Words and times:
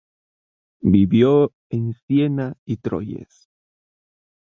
Vivió 0.95 1.53
en 1.69 1.93
Siena 1.93 2.57
y 2.65 2.77
Troyes. 2.77 3.51